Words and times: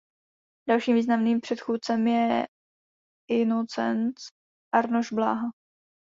Dalším 0.69 0.95
významným 0.95 1.41
předchůdcem 1.41 2.07
je 2.07 2.47
Inocenc 3.29 4.15
Arnošt 4.75 5.13
Bláha. 5.13 5.51